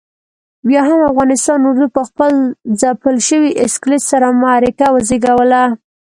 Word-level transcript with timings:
بیا 0.67 0.81
هم 0.89 0.99
افغانستان 1.11 1.59
اردو 1.67 1.87
پخپل 1.97 2.33
ځپل 2.81 3.15
شوي 3.27 3.49
اسکلیت 3.65 4.03
سره 4.11 4.27
معرکه 4.41 4.87
وزېږوله. 4.91 5.63